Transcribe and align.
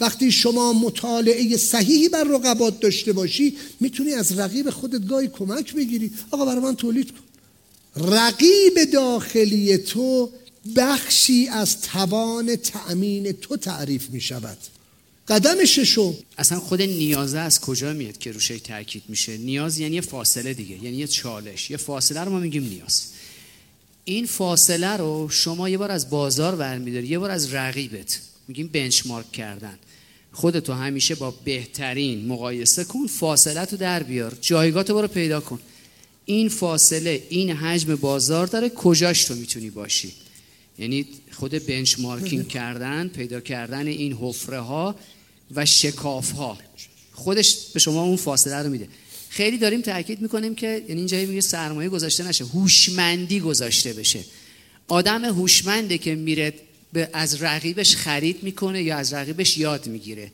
وقتی 0.00 0.32
شما 0.32 0.72
مطالعه 0.72 1.56
صحیحی 1.56 2.08
بر 2.08 2.24
رقبات 2.24 2.80
داشته 2.80 3.12
باشی 3.12 3.56
می‌تونی 3.80 4.12
از 4.12 4.38
رقیب 4.38 4.70
خودت 4.70 5.06
گاهی 5.06 5.28
کمک 5.28 5.74
بگیری. 5.74 6.12
آقا 6.30 6.44
برای 6.44 6.60
من 6.60 6.76
تولید 6.76 7.10
کن. 7.10 7.20
رقیب 7.96 8.84
داخلی 8.92 9.78
تو 9.78 10.30
بخشی 10.76 11.48
از 11.48 11.80
توان 11.80 12.56
تأمین 12.56 13.32
تو 13.32 13.56
تعریف 13.56 14.10
می 14.10 14.20
شود 14.20 14.58
قدم 15.28 15.64
ششم. 15.64 16.14
اصلا 16.38 16.60
خود 16.60 16.82
نیازه 16.82 17.38
از 17.38 17.60
کجا 17.60 17.92
میاد 17.92 18.18
که 18.18 18.32
روش 18.32 18.48
تاکید 18.48 19.02
میشه؟ 19.08 19.36
نیاز 19.36 19.78
یعنی 19.78 19.94
یه 19.94 20.00
فاصله 20.00 20.54
دیگه 20.54 20.84
یعنی 20.84 20.96
یه 20.96 21.06
چالش. 21.06 21.70
یه 21.70 21.76
فاصله 21.76 22.20
رو 22.20 22.30
ما 22.32 22.38
میگیم 22.38 22.64
نیاز. 22.64 23.02
این 24.04 24.26
فاصله 24.26 24.96
رو 24.96 25.28
شما 25.28 25.68
یه 25.68 25.78
بار 25.78 25.90
از 25.90 26.10
بازار 26.10 26.56
برمیداری 26.56 27.06
یه 27.06 27.18
بار 27.18 27.30
از 27.30 27.54
رقیبت. 27.54 28.20
میگیم 28.50 28.66
بنچمارک 28.66 29.32
کردن. 29.32 29.78
خودتو 30.32 30.72
همیشه 30.72 31.14
با 31.14 31.30
بهترین 31.30 32.26
مقایسه 32.26 32.84
کن 32.84 33.06
فاصله 33.06 33.64
تو 33.64 33.76
در 33.76 34.02
بیار. 34.02 34.38
جایگاه 34.40 34.82
تو 34.82 34.94
برو 34.94 35.08
پیدا 35.08 35.40
کن. 35.40 35.60
این 36.24 36.48
فاصله 36.48 37.22
این 37.28 37.50
حجم 37.50 37.94
بازار 37.96 38.46
داره 38.46 38.68
کجاش 38.68 39.24
تو 39.24 39.34
می‌تونی 39.34 39.70
باشی؟ 39.70 40.12
یعنی 40.78 41.06
خود 41.32 41.66
بنچمارکینگ 41.66 42.48
کردن 42.58 43.08
پیدا 43.08 43.40
کردن 43.40 43.86
این 43.86 44.12
حفره 44.12 44.60
ها 44.60 44.94
و 45.54 45.66
شکاف 45.66 46.30
ها 46.30 46.58
خودش 47.12 47.56
به 47.74 47.80
شما 47.80 48.02
اون 48.02 48.16
فاصله 48.16 48.56
رو 48.56 48.70
میده. 48.70 48.88
خیلی 49.28 49.58
داریم 49.58 49.80
تاکید 49.80 50.20
می‌کنیم 50.20 50.54
که 50.54 50.84
یعنی 50.88 51.00
اینجا 51.00 51.18
میگه 51.18 51.40
سرمایه 51.40 51.88
گذاشته 51.88 52.28
نشه 52.28 52.44
هوشمندی 52.44 53.40
گذاشته 53.40 53.92
بشه. 53.92 54.24
آدم 54.88 55.24
هوشمنده 55.24 55.98
که 55.98 56.14
میره 56.14 56.54
از 57.12 57.42
رقیبش 57.42 57.96
خرید 57.96 58.42
می‌کنه 58.42 58.82
یا 58.82 58.96
از 58.96 59.12
رقیبش 59.12 59.58
یاد 59.58 59.86
می‌گیره. 59.86 60.30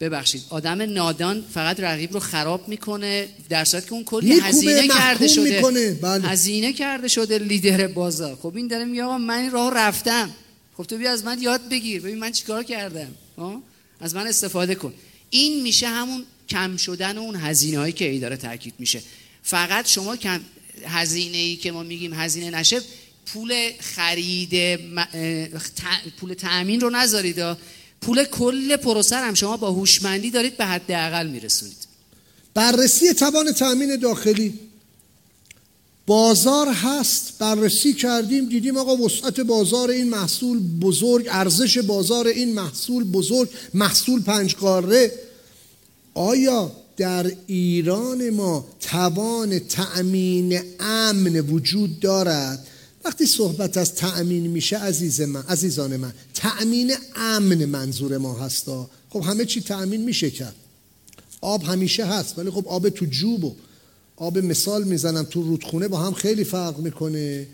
ببخشید 0.00 0.42
آدم 0.50 0.82
نادان 0.82 1.44
فقط 1.54 1.80
رقیب 1.80 2.12
رو 2.12 2.20
خراب 2.20 2.68
می‌کنه 2.68 3.28
در 3.48 3.64
صورتی 3.64 3.86
که 3.86 3.92
اون 3.92 4.04
کلی 4.04 4.40
هزینه 4.40 4.88
کرده 4.88 5.28
شده. 5.28 5.98
بله. 6.02 6.28
هزینه 6.28 6.72
کرده 6.72 7.08
شده 7.08 7.38
لیدر 7.38 7.86
بازار 7.86 8.36
خب 8.42 8.56
این 8.56 8.68
داره 8.68 8.84
میگه 8.84 9.02
آقا 9.02 9.18
من 9.18 9.38
این 9.38 9.50
راه 9.50 9.74
رفتم. 9.74 10.30
خب 10.76 10.84
تو 10.84 10.96
بیا 10.96 11.12
از 11.12 11.24
من 11.24 11.42
یاد 11.42 11.68
بگیر. 11.68 12.02
ببین 12.02 12.18
من 12.18 12.32
چیکار 12.32 12.62
کردم؟ 12.62 13.14
از 14.00 14.14
من 14.14 14.26
استفاده 14.26 14.74
کن. 14.74 14.94
این 15.30 15.62
میشه 15.62 15.88
همون 15.88 16.24
کم 16.48 16.76
شدن 16.76 17.18
اون 17.18 17.36
هزینه 17.36 17.78
هایی 17.78 17.92
که 17.92 18.08
ای 18.08 18.18
داره 18.18 18.36
تاکید 18.36 18.74
میشه. 18.78 19.02
فقط 19.42 19.88
شما 19.88 20.16
کم 20.16 20.40
هزینه 20.86 21.36
ای 21.36 21.56
که 21.56 21.72
ما 21.72 21.82
میگیم 21.82 22.14
هزینه 22.14 22.50
نشه 22.50 22.80
پول 23.32 23.70
خرید 23.80 24.80
پول 26.20 26.34
تأمین 26.34 26.80
رو 26.80 26.90
نذارید. 26.90 27.56
پول 28.00 28.24
کل 28.24 28.76
پروسه 28.76 29.16
هم 29.16 29.34
شما 29.34 29.56
با 29.56 29.72
هوشمندی 29.72 30.30
دارید 30.30 30.56
به 30.56 30.66
حداقل 30.66 31.26
میرسونید. 31.26 31.76
بررسی 32.54 33.14
توان 33.14 33.52
تأمین 33.52 33.96
داخلی. 33.96 34.58
بازار 36.06 36.68
هست 36.68 37.38
بررسی 37.38 37.92
کردیم 37.92 38.48
دیدیم 38.48 38.76
آقا 38.76 38.96
وسعت 38.96 39.40
بازار 39.40 39.90
این 39.90 40.08
محصول 40.08 40.58
بزرگ 40.80 41.26
ارزش 41.30 41.78
بازار 41.78 42.26
این 42.26 42.54
محصول 42.54 43.04
بزرگ 43.04 43.48
محصول 43.74 44.22
پنج 44.22 44.54
قاره. 44.54 45.12
آیا 46.14 46.72
در 46.96 47.32
ایران 47.46 48.30
ما 48.30 48.68
توان 48.80 49.58
تأمین 49.58 50.60
امن 50.80 51.40
وجود 51.40 52.00
دارد؟ 52.00 52.66
وقتی 53.04 53.26
صحبت 53.26 53.76
از 53.76 53.94
تأمین 53.94 54.46
میشه 54.46 54.78
عزیز 54.78 55.20
من 55.20 55.42
عزیزان 55.42 55.96
من 55.96 56.12
تأمین 56.34 56.92
امن 57.16 57.64
منظور 57.64 58.18
ما 58.18 58.38
هستا. 58.38 58.90
خب 59.10 59.20
همه 59.20 59.44
چی 59.44 59.60
تأمین 59.60 60.04
میشه 60.04 60.30
کرد. 60.30 60.54
آب 61.40 61.62
همیشه 61.62 62.04
هست 62.04 62.38
ولی 62.38 62.50
خب 62.50 62.68
آب 62.68 62.88
تو 62.88 63.06
جوب 63.06 63.44
و 63.44 63.54
آب 64.16 64.38
مثال 64.38 64.84
می‌زنم 64.84 65.22
تو 65.22 65.42
رودخونه 65.42 65.88
با 65.88 65.98
هم 65.98 66.14
خیلی 66.14 66.44
فرق 66.44 66.78
می‌کنه. 66.78 67.46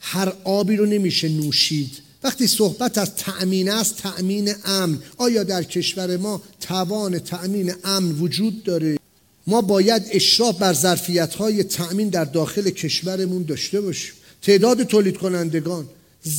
هر 0.00 0.32
آبی 0.44 0.76
رو 0.76 0.86
نمیشه 0.86 1.28
نوشید. 1.28 1.90
وقتی 2.22 2.46
صحبت 2.46 2.98
از 2.98 3.14
تأمین 3.14 3.70
است 3.70 3.96
تأمین 3.96 4.54
امن. 4.64 4.98
آیا 5.16 5.42
در 5.42 5.62
کشور 5.62 6.16
ما 6.16 6.42
توان 6.60 7.18
تأمین 7.18 7.74
امن 7.84 8.12
وجود 8.12 8.64
داره؟ 8.64 8.98
ما 9.46 9.60
باید 9.60 10.02
اشراف 10.10 10.58
بر 10.58 10.72
ظرفیت 10.72 11.34
های 11.34 11.64
تأمین 11.64 12.08
در 12.08 12.24
داخل 12.24 12.70
کشورمون 12.70 13.42
داشته 13.42 13.80
باشیم. 13.80 14.14
تعداد 14.42 14.82
تولید 14.82 15.16
کنندگان 15.16 15.88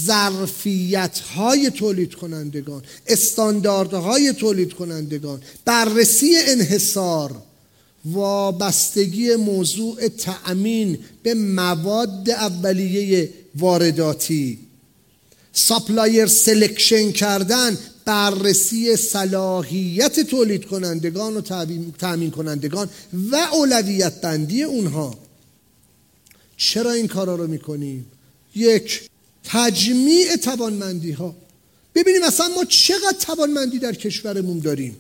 ظرفیت 0.05 1.19
های 1.19 1.69
تولید 1.69 2.15
کنندگان 2.15 2.83
استانداردهای 3.07 4.33
تولید 4.33 4.73
کنندگان 4.73 5.41
بررسی 5.65 6.35
انحصار 6.47 7.35
وابستگی 8.05 9.35
موضوع 9.35 10.07
تأمین 10.07 10.97
به 11.23 11.33
مواد 11.33 12.29
اولیه 12.29 13.29
وارداتی 13.55 14.59
supplier 15.53 16.27
selection 16.27 17.11
کردن 17.11 17.77
بررسی 18.05 18.95
صلاحیت 18.95 20.19
تولید 20.19 20.65
کنندگان 20.65 21.37
و 21.37 21.41
تأمین 21.99 22.31
کنندگان 22.31 22.89
و 23.31 23.35
اولویت 23.35 24.21
بندی 24.21 24.63
اونها. 24.63 25.17
چرا 26.61 26.91
این 26.91 27.07
کارا 27.07 27.35
رو 27.35 27.47
می‌کنیم 27.47 28.05
یک 28.55 29.09
تجمیع 29.43 30.35
توانمندی 30.35 31.11
ها 31.11 31.35
ببینیم 31.95 32.23
اصلا 32.23 32.47
ما 32.47 32.65
چقدر 32.65 33.17
توانمندی 33.19 33.79
در 33.79 33.93
کشورمون 33.93 34.59
داریم. 34.59 34.97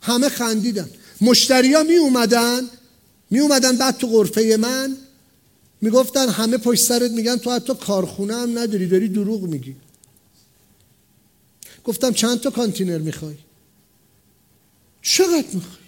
همه 0.00 0.28
خندیدن. 0.28 0.90
مشتریا 1.20 1.82
می 1.82 1.96
اومدن. 1.96 2.60
می 3.30 3.38
اومدن 3.38 3.76
بعد 3.76 3.96
تو 3.96 4.06
غرفه 4.06 4.56
من. 4.60 4.96
می‌گفتن 5.80 6.28
همه 6.28 6.58
پشت 6.58 6.84
سرت 6.84 7.10
میگن 7.10 7.36
تو 7.36 7.50
حتی 7.50 7.74
کارخونه 7.74 8.34
هم 8.34 8.58
نداری 8.58 8.86
داری 8.86 9.08
دروغ 9.08 9.42
میگی. 9.42 9.76
گفتم 11.84 12.12
چند 12.12 12.40
تا 12.40 12.50
کانتینر 12.50 12.98
می‌خوای؟ 12.98 13.36
چقدر 15.02 15.46
می‌خوای؟ 15.52 15.78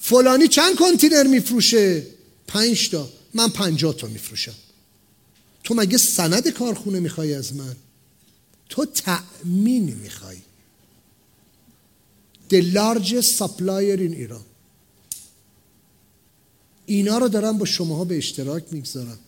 فلانی 0.00 0.48
چند 0.48 0.76
کانتینر 0.76 1.26
میفروشه؟ 1.26 2.06
پنج 2.46 2.90
تا. 2.90 3.08
من 3.34 3.48
پنجاه 3.48 3.96
تا 3.96 4.06
میفروشم. 4.06 4.54
تو 5.64 5.74
مگه 5.74 5.98
سند 5.98 6.48
کارخونه 6.48 7.00
می‌خوای 7.00 7.34
از 7.34 7.56
من؟ 7.56 7.76
تو 8.68 8.86
تأمین 8.86 9.94
می‌خوای. 9.94 10.36
The 12.50 12.62
largest 12.74 13.38
supplier 13.38 13.98
in 13.98 14.12
Iran 14.12 14.44
اینا 16.86 17.18
رو 17.18 17.28
دارم 17.28 17.58
با 17.58 17.64
شماها 17.64 18.04
به 18.04 18.18
اشتراک 18.18 18.64
می‌گذارم. 18.70 19.18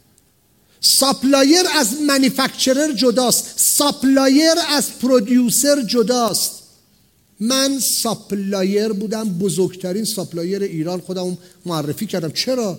supplier 0.81 1.65
از 1.75 2.01
manufacturer 2.01 2.93
جداست. 2.93 3.45
supplier 3.57 4.55
از 4.69 4.99
producer 4.99 5.83
جداست. 5.83 6.51
من 7.41 7.79
supplier 7.81 8.89
بودم 8.89 9.29
بزرگترین 9.29 10.05
supplier 10.05 10.63
ایران. 10.63 11.01
خودم 11.01 11.39
معرفی 11.67 12.07
کردم. 12.07 12.33
چرا؟ 12.33 12.79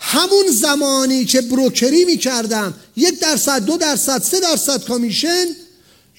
همون 0.00 0.50
زمانی 0.50 1.24
که 1.24 1.40
بروکری 1.40 2.04
می‌کردم 2.04 2.74
یک 2.96 3.20
درصد 3.20 3.64
دو 3.64 3.76
درصد 3.76 4.22
سه 4.22 4.40
درصد 4.40 4.84
کامیشن 4.84 5.44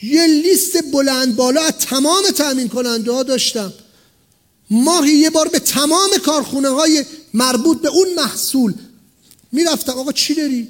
یه 0.03 0.27
لیست 0.27 0.91
بلند 0.91 1.35
بالا 1.35 1.61
از 1.61 1.73
تمام 1.79 2.23
تأمین 2.35 2.69
کننده 2.69 3.11
ها 3.11 3.23
داشتم. 3.23 3.73
ماهی 4.69 5.11
یه 5.11 5.29
بار 5.29 5.47
به 5.47 5.59
تمام 5.59 6.09
کارخونه 6.25 6.69
های 6.69 7.05
مربوط 7.33 7.81
به 7.81 7.89
اون 7.89 8.07
محصول 8.15 8.73
می‌رفتم 9.51 9.91
آقا 9.91 10.11
چی 10.11 10.35
داری؟ 10.35 10.67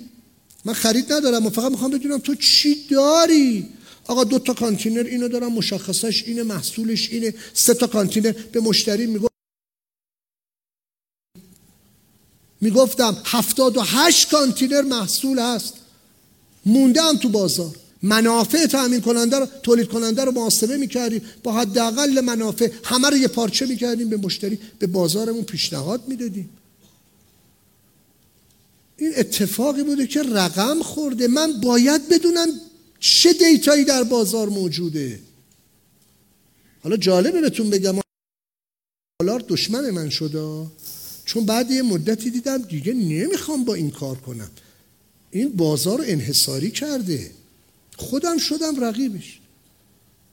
من 0.65 0.73
خرید 0.73 1.13
ندارم 1.13 1.45
و 1.45 1.49
فقط 1.49 1.71
می‌خوام 1.71 1.91
بدونم 1.91 2.17
تو 2.17 2.35
چی 2.35 2.87
داری؟ 2.87 3.69
آقا 4.07 4.23
دو 4.23 4.39
تا 4.39 4.53
کانتینر 4.53 5.03
اینو 5.03 5.27
دارم 5.27 5.53
مشخصش 5.53 6.23
اینه 6.23 6.43
محصولش 6.43 7.09
اینه. 7.09 7.33
سه 7.53 7.73
تا 7.73 7.87
کانتینر 7.87 8.31
به 8.31 8.59
مشتری 8.59 9.05
میگو 9.05 9.27
می‌گفتم 12.61 13.17
هفتاد 13.25 13.77
و 13.77 13.81
هشت 13.81 14.31
کانتینر 14.31 14.81
محصول 14.81 15.39
هست. 15.39 15.73
مونده 16.65 17.01
هم 17.01 17.17
تو 17.17 17.29
بازار. 17.29 17.75
منافع 18.03 18.65
تأمین 18.65 19.01
کننده 19.01 19.39
رو 19.39 19.47
تولید 19.63 19.87
کننده 19.87 20.23
رو 20.23 20.31
محاسبه 20.31 20.77
می‌کردیم. 20.77 21.21
با 21.43 21.53
حداقل 21.53 22.21
منافع 22.21 22.71
همه 22.83 23.09
رو 23.09 23.17
یه 23.17 23.27
پارچه 23.27 23.65
می‌کردیم 23.65 24.09
به 24.09 24.17
مشتری 24.17 24.59
به 24.79 24.87
بازارمون 24.87 25.43
پیشنهاد 25.43 26.07
می‌دادیم. 26.07 26.49
این 28.99 29.13
اتفاقی 29.17 29.83
بوده 29.83 30.07
که 30.07 30.23
رقم 30.23 30.81
خورده. 30.81 31.27
من 31.27 31.61
باید 31.61 32.09
بدونم 32.09 32.47
چه 32.99 33.33
دیتایی 33.33 33.85
در 33.85 34.03
بازار 34.03 34.49
موجوده. 34.49 35.19
حالا 36.83 36.97
جالبه 36.97 37.41
بهتون 37.41 37.69
بگم. 37.69 37.99
دلار 39.21 39.43
دشمن 39.47 39.89
من 39.89 40.09
شده 40.09 40.67
چون 41.25 41.45
بعد 41.45 41.71
یه 41.71 41.81
مدتی 41.81 42.29
دیدم 42.29 42.57
دیگه 42.57 42.93
نمی‌خوام 42.93 43.65
با 43.65 43.73
این 43.73 43.91
کار 43.91 44.17
کنم. 44.17 44.49
این 45.31 45.51
بازار 45.51 46.03
انحصاری 46.05 46.71
کرده. 46.71 47.31
خودم 47.97 48.37
شدم 48.37 48.83
رقیبش. 48.83 49.39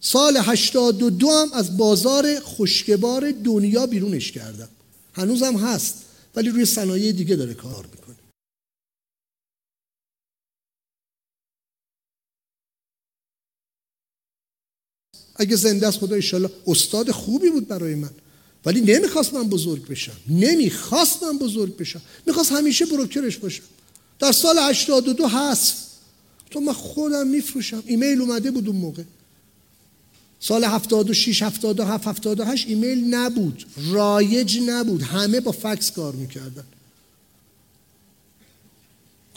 سال 0.01 0.37
82 0.37 1.31
هم 1.31 1.53
از 1.53 1.77
بازار 1.77 2.41
خشکبار 2.41 3.31
دنیا 3.31 3.87
بیرونش 3.87 4.33
کردم. 4.33 4.69
هنوزم 5.12 5.57
هست. 5.57 5.95
ولی 6.35 6.49
روی 6.49 6.65
صنایع 6.65 7.12
دیگه 7.12 7.37
داره 7.37 7.55
کار 7.55 7.87
می‌کنه. 7.93 8.06
اگه 15.38 15.56
زنده 15.56 15.88
است 15.88 15.99
خدا 15.99 16.15
ایشالله 16.15 16.50
استاد 16.67 17.11
خوبی 17.11 17.50
بود 17.50 17.69
برای 17.69 17.94
من. 17.94 18.11
ولی 18.65 18.81
نمی‌خواست 18.81 19.35
من 19.35 19.49
بزرگ 19.49 19.87
بشم. 19.87 20.17
نمی‌خواست 20.29 21.23
من 21.23 21.38
بزرگ 21.38 21.77
بشم. 21.77 22.03
می‌خواست 22.27 22.53
همیشه 22.53 22.87
بروکرش 22.87 23.37
باشم. 23.37 23.62
در 24.19 24.33
سال 24.33 24.59
82 24.59 25.29
هست 25.29 25.75
تو 26.50 26.61
من 26.61 26.73
خودم 26.73 27.27
میفروشم. 27.27 27.83
ایمیل 27.87 28.21
اومده 28.21 28.50
بود 28.50 28.69
اون 28.69 28.77
موقع. 28.77 29.03
سال 30.41 30.65
76 30.65 31.43
77 31.43 32.09
78 32.09 32.69
ایمیل 32.69 33.15
نبود. 33.15 33.67
رایج 33.91 34.59
نبود. 34.67 35.03
همه 35.03 35.41
با 35.41 35.53
فکس 35.53 35.91
کار 35.91 36.12
می‌کردن. 36.12 36.65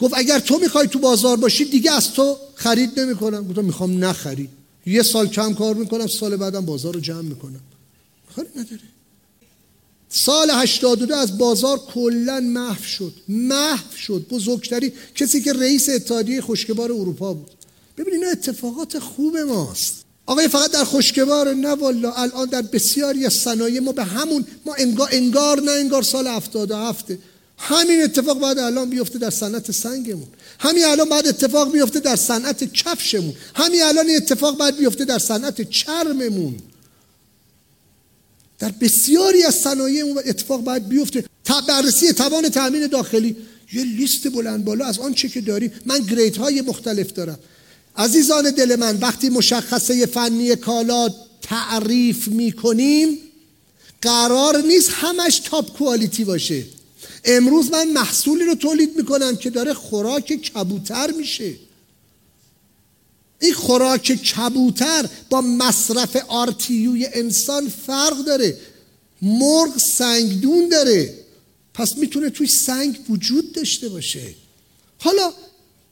گفت 0.00 0.14
اگر 0.16 0.38
تو 0.38 0.58
می‌خوای 0.58 0.88
تو 0.88 0.98
بازار 0.98 1.36
باشی 1.36 1.64
دیگه 1.64 1.92
از 1.92 2.12
تو 2.12 2.36
خرید 2.54 3.00
نمی‌کنم. 3.00 3.48
گفتم 3.48 3.64
می‌خوام 3.64 4.04
نخری 4.04 4.48
یه 4.86 5.02
سال 5.02 5.28
کم 5.28 5.54
کار 5.54 5.74
می‌کنم 5.74 6.06
سال 6.06 6.36
بعدم 6.36 6.66
بازار 6.66 6.94
رو 6.94 7.00
جمع 7.00 7.22
می‌کنم. 7.22 7.60
کاری 8.36 8.48
نداره 8.56 8.80
سال 10.08 10.50
82 10.50 11.14
از 11.14 11.38
بازار 11.38 11.78
کلا 11.78 12.40
محو 12.40 12.82
شد. 12.82 13.12
محو 13.28 13.96
شد. 13.96 14.26
بزرگتری. 14.30 14.92
کسی 15.14 15.42
که 15.42 15.52
رئیس 15.52 15.88
اتحادیه 15.88 16.40
خشکبار 16.40 16.92
اروپا 16.92 17.34
بود. 17.34 17.50
ببینید 17.98 18.20
اینا 18.20 18.32
اتفاقات 18.32 18.98
خوب 18.98 19.36
ماست. 19.36 20.04
آقای 20.26 20.48
فقط 20.48 20.70
در 20.70 20.84
خشکبار 20.84 21.54
نه 21.54 21.68
والا 21.68 22.12
الان 22.12 22.48
در 22.48 22.62
بسیاری 22.62 23.26
از 23.26 23.32
صنایع 23.32 23.80
ما 23.80 23.92
به 23.92 24.04
همون 24.04 24.44
ما 24.66 24.74
انگار, 24.74 25.08
انگار 25.12 25.60
نه 25.60 25.70
انگار 25.70 26.02
سال 26.02 26.26
77 26.26 27.06
همین 27.60 28.02
اتفاق 28.02 28.40
بعد 28.40 28.58
الان 28.58 28.90
بیفته 28.90 29.18
در 29.18 29.30
صنعت 29.30 29.70
سنگمون. 29.70 30.28
همین 30.58 30.84
الان 30.84 31.08
بعد 31.08 31.26
اتفاق 31.26 31.72
بیفته 31.72 32.00
در 32.00 32.16
صنعت 32.16 32.72
کفشمون. 32.72 33.34
همین 33.54 33.82
الان 33.82 34.10
اتفاق 34.10 34.58
بعد 34.58 34.76
بیفته 34.76 35.04
در 35.04 35.18
صنعت 35.18 35.70
چرممون. 35.70 36.56
در 38.58 38.68
بسیاری 38.80 39.42
از 39.42 39.54
صنایع 39.54 40.04
اتفاق 40.26 40.60
باید 40.60 40.88
بیفته. 40.88 41.24
بررسی 41.68 42.12
توان 42.12 42.48
تامین 42.48 42.86
داخلی. 42.86 43.36
یه 43.72 43.84
لیست 43.84 44.28
بلند 44.28 44.64
بالا 44.64 44.84
از 44.84 44.98
آنچه 44.98 45.28
که 45.28 45.40
داریم. 45.40 45.72
من 45.86 45.98
گریت 45.98 46.36
های 46.36 46.60
مختلف 46.60 47.12
دارم. 47.12 47.38
عزیزان 47.96 48.50
دل 48.50 48.76
من 48.76 48.96
وقتی 48.96 49.28
مشخصه 49.28 50.06
فنی 50.06 50.56
کالا 50.56 51.08
تعریف 51.42 52.28
می‌کنیم 52.28 53.18
قرار 54.02 54.62
نیست 54.62 54.90
همش 54.92 55.38
تاپ 55.38 55.78
کوالیتی 55.78 56.24
باشه. 56.24 56.64
امروز 57.24 57.70
من 57.70 57.88
محصولی 57.88 58.44
رو 58.44 58.54
تولید 58.54 58.96
می‌کنم 58.96 59.36
که 59.36 59.50
داره 59.50 59.74
خوراک 59.74 60.26
کبوتر 60.26 61.10
میشه. 61.10 61.54
این 63.40 63.54
خوراک 63.54 64.02
کبوتر 64.02 65.08
با 65.30 65.40
مصرف 65.40 66.16
آرتیوی 66.28 67.08
انسان 67.12 67.68
فرق 67.68 68.24
داره. 68.24 68.58
مرغ 69.22 69.78
سنگدون 69.78 70.68
داره. 70.68 71.14
پس 71.74 71.96
می‌تونه 71.96 72.30
توی 72.30 72.46
سنگ 72.46 72.98
وجود 73.08 73.52
داشته 73.52 73.88
باشه. 73.88 74.34
حالا 74.98 75.32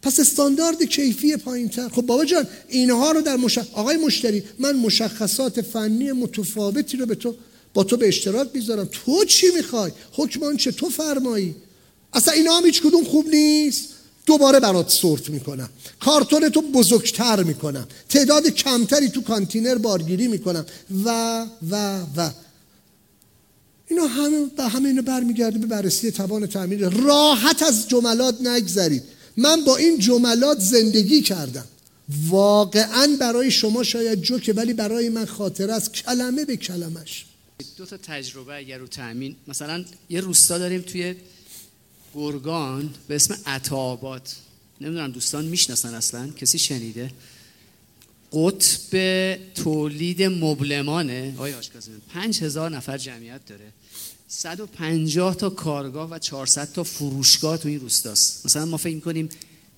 پس 0.03 0.21
استاندارد 0.21 0.83
کیفی 0.83 1.37
پایین 1.37 1.69
تر 1.69 1.89
خب 1.89 2.03
بابا 2.03 2.25
جان 2.25 2.47
اینها 2.69 3.13
رو 3.13 3.21
در 3.21 3.37
مش... 3.37 3.59
آقای 3.59 3.97
مشتری 3.97 4.43
من 4.59 4.77
مشخصات 4.77 5.61
فنی 5.61 6.13
متفاوتی 6.13 6.97
رو 6.97 7.07
به 7.07 7.15
تو 7.15 7.35
با 7.75 7.85
تو 7.85 7.97
به 7.97 8.09
اشتراک 8.09 8.49
می‌ذارم. 8.55 8.89
تو 8.93 9.25
چی 9.25 9.47
می‌خوای؟ 9.57 9.93
حکمان 10.13 10.57
چه؟ 10.57 10.73
تو 10.73 10.89
فرمایی. 10.89 11.55
اصلا 12.13 12.35
اینا 12.35 12.57
هم 12.57 12.65
هیچ 12.65 12.83
کدوم 12.83 13.05
خوب 13.05 13.29
نیست. 13.29 13.89
دوباره 14.27 14.61
برات 14.61 14.91
سورت 14.91 15.31
می‌کنم. 15.31 15.69
کارتون 16.01 16.49
تو 16.49 16.63
بزرگتر 16.63 17.43
می‌کنم. 17.43 17.89
تعداد 18.09 18.47
کمتری 18.47 19.09
تو 19.09 19.23
کانتینر 19.23 19.75
بارگیری 19.75 20.29
می‌کنم. 20.29 20.67
و 21.05 21.47
و 21.71 22.01
و. 22.17 22.31
اینا 23.89 24.07
همه 24.07 24.47
به 24.57 24.65
همه 24.65 24.89
اینو 24.89 25.03
برمیگرده 25.03 25.59
به 25.59 25.67
بررسی 25.67 26.11
توان 26.11 26.47
تعمیر. 26.47 26.89
راحت 26.89 27.63
از 27.63 27.89
جملات 27.89 28.41
نگذرید. 28.41 29.03
من 29.37 29.65
با 29.65 29.77
این 29.77 29.99
جملات 29.99 30.61
زندگی 30.61 31.23
کردم. 31.23 31.65
واقعا 32.29 33.17
برای 33.21 33.51
شما 33.51 33.83
شاید 33.83 34.21
جوکه 34.23 34.53
ولی 34.53 34.73
برای 34.73 35.09
من 35.09 35.25
خاطر 35.25 35.71
است. 35.71 35.93
کلمه 35.93 36.45
به 36.45 36.57
کلمش. 36.57 37.27
دو 37.77 37.87
تا 37.87 37.97
تجربه 37.97 38.57
اگر 38.57 38.79
رو 38.79 38.87
تامین 38.87 39.37
مثلا 39.49 39.85
یه 40.09 40.21
روستا 40.21 40.59
داریم 40.59 40.81
توی 40.81 41.15
گرگان 42.15 42.95
به 43.09 43.15
اسم 43.15 43.39
عطاباد 43.47 44.29
نمی‌دونم 44.81 45.11
دوستان 45.11 45.45
می‌شناسن 45.45 45.95
اصلا؟ 45.95 46.29
کسی 46.29 46.59
شنیده؟ 46.59 47.13
قطب 48.33 49.55
تولید 49.55 50.23
مبلمانه. 50.23 51.35
آقای 51.37 51.55
آشکازم 51.55 51.93
پنج 52.09 52.43
هزار 52.43 52.71
نفر 52.71 52.99
جمعیت 52.99 53.47
داره. 53.47 53.73
150 54.29 55.37
تا 55.37 55.51
کارگاه 55.51 56.11
و 56.11 56.19
400 56.19 56.73
تا 56.73 56.85
فروشگاه 56.85 57.57
تو 57.57 57.69
این 57.69 57.81
روستاست. 57.81 58.47
مثلا 58.47 58.65
ما 58.65 58.77
فکر 58.77 58.95
می‌کنیم 58.95 59.29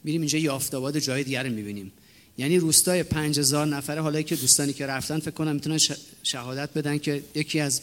میریم 0.05 0.21
اینجا 0.21 0.39
یافتاباد 0.39 0.99
جای 0.99 1.25
دیگر 1.25 1.43
رو 1.43 1.53
می‌بینیم. 1.53 1.93
یعنی 2.39 2.59
روستای 2.59 3.03
5000 3.03 3.67
نفره 3.67 4.03
حالا 4.03 4.23
که 4.23 4.37
دوستانی 4.37 4.73
که 4.73 4.87
رفتن 4.87 5.19
فکر 5.19 5.31
کنم 5.31 5.55
می‌تونن 5.55 5.79
شهادت 6.23 6.71
بدن 6.75 6.99
که 6.99 7.23
یکی 7.35 7.61
از 7.61 7.81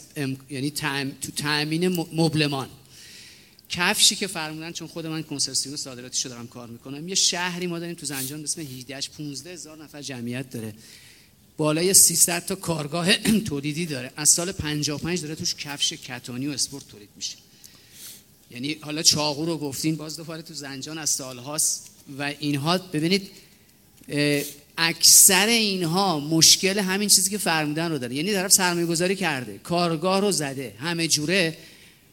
یعنی 0.50 0.72
تو 1.22 1.32
تامین 1.36 1.88
مبلمان. 2.14 2.70
کفشی 3.70 4.16
که 4.16 4.28
فرمودن 4.28 4.72
چون 4.72 4.88
خود 4.88 5.08
من 5.08 5.24
کنسرسیون 5.24 5.76
صادراتی 5.76 6.30
دارم 6.30 6.48
کار 6.48 6.68
می‌کنم 6.68 7.08
یه 7.08 7.16
شهری 7.16 7.68
ما 7.68 7.80
داریم 7.80 7.96
تو 7.96 8.06
زنجان 8.06 8.40
به 8.40 8.44
اسم 8.44 8.62
18 8.62 9.00
15 9.18 9.54
هزار 9.54 9.84
نفر 9.84 10.02
جمعیت 10.02 10.50
داره. 10.50 10.74
بالای 11.58 11.94
300 11.94 12.46
تا 12.46 12.56
کارگاه 12.56 13.14
تولیدی 13.48 13.86
داره. 13.86 14.12
از 14.16 14.30
سال 14.30 14.52
55 14.52 15.22
داره 15.22 15.36
توش 15.36 15.56
کفش 15.56 15.94
کتانی 15.94 16.48
و 16.48 16.52
اسپورت 16.52 16.88
تولید 16.88 17.10
میشه. 17.16 17.36
یعنی 18.52 18.78
حالا 18.82 19.02
چاقو 19.02 19.46
رو 19.46 19.58
گفتین 19.58 19.96
باز 19.96 20.18
دوباره 20.18 20.42
تو 20.42 20.54
زنجان 20.54 20.98
از 20.98 21.10
سال 21.10 21.38
هاست 21.38 21.90
و 22.20 22.34
اینها 22.40 22.78
ببینید 22.78 23.30
اکثر 24.78 25.48
اینها 25.48 26.20
مشکل 26.20 26.80
همین 26.80 27.10
چیزی 27.10 27.30
که 27.30 27.38
فرمودن 27.38 27.92
رو 27.92 27.98
داره. 27.98 28.16
یعنی 28.16 28.34
طرف 28.34 28.52
سرمایه 28.52 28.86
گذاری 28.86 29.16
کرده 29.16 29.60
کارگاه 29.64 30.20
رو 30.20 30.32
زده 30.32 30.74
همه 30.80 31.08
جوره. 31.08 31.58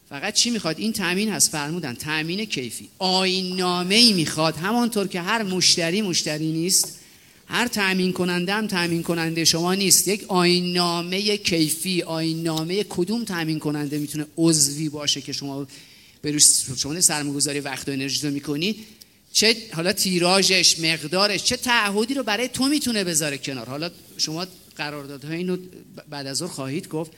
فقط 0.08 0.34
چی 0.34 0.50
می‌خواد؟ 0.50 0.78
این 0.78 0.92
تامین 0.92 1.28
هست 1.28 1.50
فرمودن. 1.50 1.94
تامین 1.94 2.44
کیفی. 2.44 2.88
آین 2.98 3.56
نامه 3.56 3.94
ای 3.94 4.12
می‌خواد. 4.12 4.56
همانطور 4.56 5.08
که 5.08 5.20
هر 5.20 5.42
مشتری 5.42 6.02
مشتری 6.02 6.52
نیست 6.52 6.98
هر 7.46 7.68
تامین 7.68 8.12
کننده 8.12 8.52
هم 8.52 8.66
تامین 8.66 9.02
کننده 9.02 9.44
شما 9.44 9.74
نیست. 9.74 10.08
یک 10.08 10.24
آین 10.28 10.72
نامه 10.72 11.36
کیفی 11.36 12.02
آین 12.02 12.42
نامه 12.42 12.84
کدوم 12.84 13.24
تامین 13.24 13.58
کننده 13.58 13.98
می‌تونه 13.98 14.26
عضوی 14.36 14.88
باشه 14.88 15.20
که 15.20 15.32
شما 15.32 15.66
به 16.22 16.38
شما 16.76 17.00
سرمایه‌گذاری 17.00 17.60
وقت 17.60 17.88
و 17.88 17.92
انرژی 17.92 18.26
رو 18.26 18.34
می‌کنی؟ 18.34 18.76
چه 19.34 19.56
حالا 19.72 19.92
تیراژش 19.92 20.80
مقدارش 20.80 21.44
چه 21.44 21.56
تعهدی 21.56 22.14
رو 22.14 22.22
برای 22.22 22.48
تو 22.48 22.64
می‌تونه 22.64 23.04
بذاره 23.04 23.38
کنار. 23.38 23.68
حالا 23.68 23.90
شما 24.16 24.46
قراردادهای 24.76 25.36
اینو 25.36 25.56
بعد 26.10 26.26
از 26.26 26.36
ظهر 26.36 26.48
خواهید 26.48 26.88
گفت. 26.88 27.10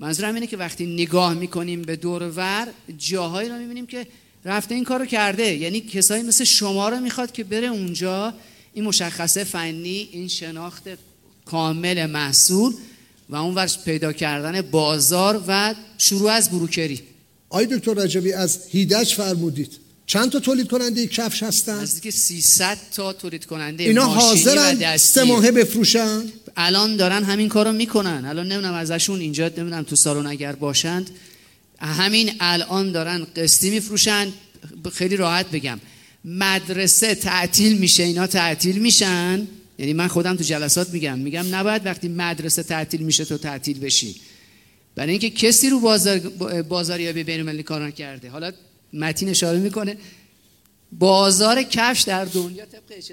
منظورم 0.00 0.34
اینه 0.34 0.46
که 0.46 0.56
وقتی 0.56 0.86
نگاه 0.86 1.34
می‌کنیم 1.34 1.82
به 1.82 1.96
دور 1.96 2.22
ور 2.22 2.68
جاهایی 2.98 3.48
رو 3.48 3.58
می‌بینیم 3.58 3.86
که 3.86 4.06
رفته 4.44 4.74
این 4.74 4.84
کارو 4.84 5.06
کرده. 5.06 5.54
یعنی 5.54 5.80
کسایی 5.80 6.22
مثل 6.22 6.44
شما 6.44 6.88
رو 6.88 7.00
می‌خواد 7.00 7.32
که 7.32 7.44
بره 7.44 7.66
اونجا. 7.66 8.34
این 8.74 8.84
مشخصه 8.84 9.44
فنی 9.44 10.08
این 10.12 10.28
شناخت 10.28 10.82
کامل 11.44 12.06
محصول 12.06 12.74
و 13.28 13.36
اون 13.36 13.54
ورش 13.54 13.78
پیدا 13.78 14.12
کردن 14.12 14.62
بازار 14.62 15.44
و 15.48 15.74
شروع 15.98 16.30
از 16.30 16.50
بروکری. 16.50 17.00
آی 17.48 17.66
دکتر 17.66 17.94
رجبی 17.94 18.32
از 18.32 18.58
هیدج 18.70 19.14
فرمودید. 19.14 19.78
چند 20.10 20.30
تا 20.30 20.40
تولید 20.40 20.68
کننده 20.68 21.06
کفش 21.06 21.42
هستن؟ 21.42 21.80
نزدیک 21.80 22.14
300 22.14 22.78
تا 22.94 23.12
تولید 23.12 23.44
کننده 23.44 23.84
اینا 23.84 24.04
حاضرن 24.04 24.96
سه 24.96 25.24
ماهه 25.24 25.50
بفروشن؟ 25.50 26.22
الان 26.56 26.96
دارن 26.96 27.24
همین 27.24 27.48
کارو 27.48 27.72
می‌کنن. 27.72 28.24
الان 28.24 28.52
نمی‌دونم 28.52 28.74
ازشون 28.74 29.20
اینجا 29.20 29.48
نمی‌دونم 29.48 29.82
تو 29.82 29.96
سالن 29.96 30.26
اگر 30.26 30.52
باشند. 30.52 31.10
همین 31.78 32.32
الان 32.40 32.92
دارن 32.92 33.26
قسطی 33.36 33.70
میفروشن. 33.70 34.32
خیلی 34.92 35.16
راحت 35.16 35.50
بگم. 35.50 35.80
مدرسه 36.24 37.14
تعطیل 37.14 37.78
میشه 37.78 38.02
اینا 38.02 38.26
تعطیل 38.26 38.78
میشن. 38.78 39.46
یعنی 39.78 39.92
من 39.92 40.08
خودم 40.08 40.36
تو 40.36 40.44
جلسات 40.44 40.90
میگم. 40.90 41.18
میگم 41.18 41.54
نباید 41.54 41.86
وقتی 41.86 42.08
مدرسه 42.08 42.62
تعطیل 42.62 43.00
میشه 43.00 43.24
تو 43.24 43.38
تعطیل 43.38 43.80
بشی. 43.80 44.16
برای 44.94 45.10
اینکه 45.10 45.30
کسی 45.30 45.70
رو 45.70 45.80
بازار 45.80 46.18
بازاریابی 46.62 47.24
بین 47.24 47.40
المللی 47.40 47.62
کار 47.62 47.86
نکرده. 47.86 48.30
حالا 48.30 48.52
متین 48.92 49.28
اشاره 49.28 49.58
می‌کنه. 49.58 49.96
بازار 50.92 51.62
کفش 51.62 52.02
در 52.02 52.24
دنیا 52.24 52.64
طبق 52.64 52.82
اچ 52.90 53.12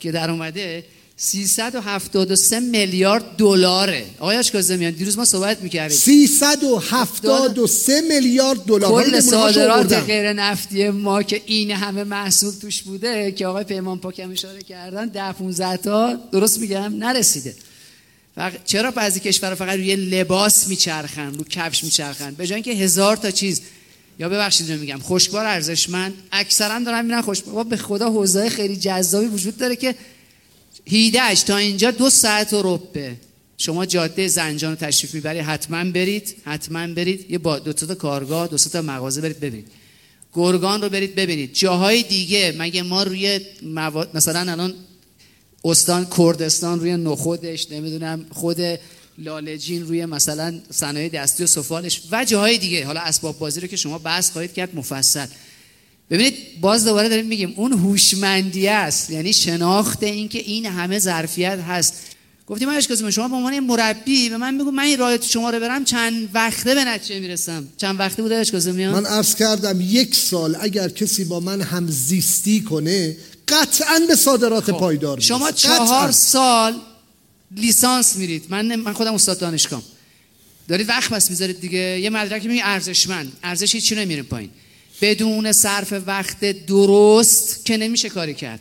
که 0.00 0.12
در 0.12 0.30
اومده 0.30 0.84
373 1.16 2.60
میلیارد 2.60 3.36
دلاره. 3.36 4.06
آقای 4.18 4.36
اشکازمیان 4.36 4.92
دیروز 4.92 5.18
ما 5.18 5.24
صحبت 5.24 5.62
می‌کردیم. 5.62 5.96
373 5.96 8.00
میلیارد 8.00 8.64
دلار. 8.64 9.04
کل 9.04 9.20
صادرات 9.20 9.92
غیر 9.92 10.32
نفتی 10.32 10.90
ما 10.90 11.22
که 11.22 11.42
این 11.46 11.70
همه 11.70 12.04
محصول 12.04 12.52
توش 12.60 12.82
بوده 12.82 13.32
که 13.32 13.46
آقای 13.46 13.64
پیمان 13.64 13.98
پاکم 13.98 14.30
اشاره 14.30 14.62
کردن 14.62 15.06
10 15.06 15.32
15 15.32 15.76
تا 15.76 16.14
درست 16.32 16.58
میگم؟ 16.58 16.94
نرسیده. 16.98 17.54
چرا 18.64 18.90
بعضی 18.90 19.20
کشورها 19.20 19.54
فقط 19.54 19.76
روی 19.76 19.96
لباس 19.96 20.68
میچرخن 20.68 21.34
رو 21.34 21.44
کفش 21.44 21.84
میچرخن؟ 21.84 22.34
به 22.34 22.46
جای 22.46 22.54
اینکه 22.54 22.72
هزار 22.72 23.16
تا 23.16 23.30
چیز 23.30 23.60
یا 24.18 24.28
ببخشید 24.28 24.70
میگم. 24.70 24.98
خوشبار 24.98 25.46
ارزشمند. 25.46 26.14
اکثرا 26.32 26.78
دارن 26.78 27.04
میرن 27.04 27.20
خوشبار 27.20 27.64
به 27.64 27.76
خدا 27.76 28.10
حوزه 28.10 28.48
خیلی 28.48 28.76
جذابی 28.76 29.26
وجود 29.26 29.56
داره 29.56 29.76
که 29.76 29.94
هیدهش 30.84 31.42
تا 31.42 31.56
اینجا 31.56 31.90
دو 31.90 32.10
ساعت 32.10 32.52
و 32.52 32.62
ربه 32.64 33.16
شما 33.58 33.86
جاده 33.86 34.28
زنجان 34.28 34.70
رو 34.70 34.76
تشریف 34.76 35.14
می‌برید. 35.14 35.42
حتما 35.42 35.84
برید 35.84 36.36
حتما 36.44 36.86
برید. 36.86 37.30
یه 37.30 37.38
با 37.38 37.58
دو 37.58 37.72
تا 37.72 37.94
کارگاه 37.94 38.48
دو 38.48 38.56
تا 38.56 38.82
مغازه 38.82 39.20
برید 39.20 39.40
ببینید. 39.40 39.66
گرگان 40.32 40.82
رو 40.82 40.88
برید 40.88 41.14
ببینید. 41.14 41.54
جاهای 41.54 42.02
دیگه 42.02 42.54
مگه 42.58 42.82
ما 42.82 43.02
روی 43.02 43.40
مواد 43.62 44.10
مثلا 44.14 44.52
الان 44.52 44.74
استان 45.64 46.06
کردستان 46.18 46.80
روی 46.80 46.96
نخودش 46.96 47.70
نمی‌دونم 47.70 48.26
خود 48.30 48.58
لالجین 49.18 49.86
روی 49.86 50.06
مثلا 50.06 50.60
صنایع 50.70 51.08
دستی 51.08 51.44
و 51.44 51.46
سفالش 51.46 52.02
و 52.10 52.24
جاهای 52.24 52.58
دیگه. 52.58 52.86
حالا 52.86 53.00
اسباب 53.00 53.38
بازی 53.38 53.60
رو 53.60 53.66
که 53.66 53.76
شما 53.76 53.98
بحث 53.98 54.30
خواهید 54.30 54.52
کرد 54.52 54.76
مفصل. 54.76 55.26
ببینید 56.10 56.34
باز 56.60 56.84
دوباره 56.84 57.08
داریم 57.08 57.26
میگیم 57.26 57.54
اون 57.56 57.72
هوشمندی 57.72 58.68
است 58.68 59.10
یعنی 59.10 59.32
شناخت 59.32 60.02
این 60.02 60.28
که 60.28 60.38
این 60.38 60.66
همه 60.66 60.98
ظرفیت 60.98 61.58
هست. 61.58 61.94
گفتیم 62.46 62.68
من 62.68 62.74
اشکازم 62.74 63.10
شما 63.10 63.28
به 63.28 63.34
عنوان 63.34 63.60
مربی 63.60 64.28
به 64.28 64.36
من 64.36 64.58
بگو 64.58 64.70
من 64.70 64.82
این 64.82 64.98
راه 64.98 65.20
شما 65.20 65.50
رو 65.50 65.60
برم 65.60 65.84
چند 65.84 66.28
وقته 66.34 66.74
به 66.74 66.84
نتیجه 66.84 67.20
می‌رسم؟ 67.20 67.68
چند 67.76 68.00
وقته 68.00 68.22
بوده 68.22 68.36
اشکازم 68.36 68.72
من 68.72 69.06
عرض 69.06 69.34
کردم 69.34 69.80
یک 69.80 70.14
سال 70.14 70.56
اگر 70.60 70.88
کسی 70.88 71.24
با 71.24 71.40
من 71.40 71.60
هم 71.60 71.86
زیستی 71.90 72.60
کنه 72.60 73.16
قطعا 73.48 74.00
به 74.08 74.16
صادرات 74.16 74.64
خب. 74.64 74.78
پایدار 74.78 75.20
شما 75.20 75.50
چهار 75.50 76.12
سال 76.12 76.74
لیسانس 77.56 78.16
میرید. 78.16 78.44
من 78.48 78.76
من 78.76 78.92
خودم 78.92 79.14
استاد 79.14 79.38
دانشگاه 79.38 79.82
دارید 80.68 80.88
وقت 80.88 81.10
بس 81.10 81.30
می‌ذارید 81.30 81.60
دیگه. 81.60 81.78
یه 81.78 82.10
مدرک 82.10 82.46
می 82.46 82.62
ارزشمند. 82.62 83.32
ارزش 83.42 83.74
هیچ 83.74 83.84
چی 83.84 83.94
نمیره 83.94 84.22
پایین. 84.22 84.50
بدون 85.00 85.52
صرف 85.52 85.92
وقت 86.06 86.66
درست 86.66 87.64
که 87.64 87.76
نمیشه 87.76 88.08
کاری 88.08 88.34
کرد. 88.34 88.60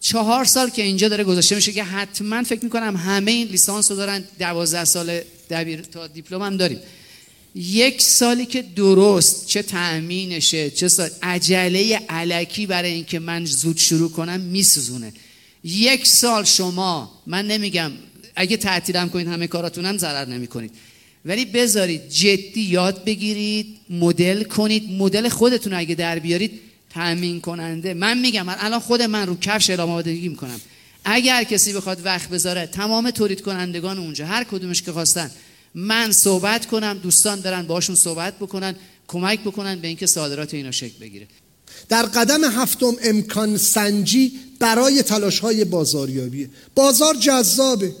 چهار 0.00 0.44
سال 0.44 0.70
که 0.70 0.82
اینجا 0.82 1.08
داره 1.08 1.24
گذاشته 1.24 1.54
میشه 1.54 1.72
که 1.72 1.84
حتما 1.84 2.42
فکر 2.42 2.64
می‌کنم 2.64 2.96
همه 2.96 3.30
این 3.30 3.48
لیسانس 3.48 3.90
رو 3.90 3.96
دارن. 3.96 4.24
دوازده 4.38 4.84
سال 4.84 5.20
دبیر 5.50 5.82
تا 5.82 6.06
دیپلم 6.06 6.42
هم 6.42 6.56
داریم. 6.56 6.78
یک 7.54 8.02
سالی 8.02 8.46
که 8.46 8.62
درست 8.62 9.46
چه 9.46 9.62
تأمینشه 9.62 10.70
چه 10.70 10.88
سال 10.88 11.10
عجله 11.22 12.00
علکی 12.08 12.66
برای 12.66 12.92
اینکه 12.92 13.18
من 13.18 13.44
زود 13.44 13.78
شروع 13.78 14.10
کنم 14.10 14.40
میسوزونه. 14.40 15.12
یک 15.64 16.06
سال 16.06 16.44
شما 16.44 17.22
من 17.26 17.46
نمیگم 17.46 17.92
اگه 18.36 18.56
تعطیلم 18.56 19.08
کنید 19.08 19.28
همه 19.28 19.46
کاراتونم 19.46 19.98
ضرر 19.98 20.24
نمی 20.24 20.46
کنید 20.46 20.70
ولی 21.24 21.44
بذارید 21.44 22.08
جدی 22.08 22.60
یاد 22.60 23.04
بگیرید 23.04 23.76
مدل 23.90 24.42
کنید. 24.42 24.90
مدل 24.90 25.28
خودتون 25.28 25.72
اگه 25.72 25.94
در 25.94 26.18
بیارید 26.18 26.60
تامین 26.90 27.40
کننده 27.40 27.94
من 27.94 28.18
میگم 28.18 28.48
الان 28.48 28.80
خود 28.80 29.02
من 29.02 29.26
رو 29.26 29.36
کفش 29.40 29.70
اعلام 29.70 29.90
آمادگی 29.90 30.28
می‌کنم. 30.28 30.60
اگر 31.04 31.44
کسی 31.44 31.72
بخواد 31.72 32.00
وقت 32.04 32.28
بذاره 32.28 32.66
تمام 32.66 33.10
تولید 33.10 33.40
کنندگان 33.40 33.98
اونجا 33.98 34.26
هر 34.26 34.44
کدومش 34.44 34.82
که 34.82 34.92
خواستن 34.92 35.30
من 35.74 36.12
صحبت 36.12 36.66
کنم 36.66 36.98
دوستان 37.02 37.40
برن 37.40 37.66
باشون 37.66 37.96
صحبت 37.96 38.34
بکنن 38.38 38.74
کمک 39.08 39.40
بکنن 39.40 39.78
به 39.80 39.88
اینکه 39.88 40.06
صادرات 40.06 40.54
اینا 40.54 40.70
شکل 40.70 40.98
بگیره. 41.00 41.26
در 41.88 42.02
قدم 42.02 42.44
هفتم 42.44 42.92
امکان 43.02 43.56
سنجی 43.56 44.32
برای 44.58 45.02
تلاش 45.02 45.38
های 45.38 45.64
بازاریابی. 45.64 46.48
بازار 46.74 47.14
جذابه. 47.14 47.92